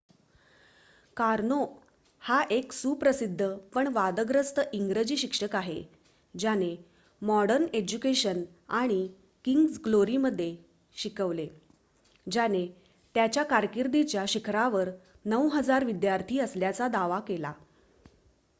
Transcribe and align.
Karnaugh 1.17 1.57
हा 2.21 2.37
एक 2.51 2.73
सुप्रसिद्ध 2.73 3.47
पण 3.73 3.87
वादग्रस्त 3.87 4.59
इंग्रजी 4.73 5.17
शिक्षक 5.17 5.55
आहे 5.55 5.75
ज्याने 6.33 6.69
मॉडर्न 7.21 7.65
एज्युकेशन 7.73 8.41
आणि 8.75 8.97
किंग्स 9.45 9.77
ग्लोरीमध्ये 9.85 10.49
शिकवले 10.95 11.47
ज्याने 12.27 12.65
त्याच्या 13.15 13.43
कारकिर्दीच्या 13.45 14.23
शिखरावर 14.27 14.89
९,००० 15.25 15.83
विद्यार्थी 15.85 16.39
असल्याचा 16.39 16.87
दावा 16.87 17.19
केला 17.19 17.53